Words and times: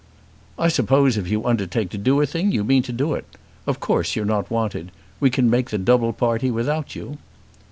"I 0.57 0.67
suppose 0.69 1.15
if 1.15 1.27
you 1.27 1.45
undertake 1.45 1.91
to 1.91 1.97
do 1.99 2.19
a 2.21 2.25
thing 2.25 2.51
you 2.51 2.63
mean 2.63 2.81
to 2.81 2.91
do 2.91 3.13
it. 3.13 3.23
Of 3.67 3.79
course 3.79 4.15
you're 4.15 4.25
not 4.25 4.49
wanted. 4.49 4.91
We 5.19 5.29
can 5.29 5.47
make 5.47 5.69
the 5.69 5.77
double 5.77 6.11
party 6.11 6.49
without 6.49 6.95
you." 6.95 7.19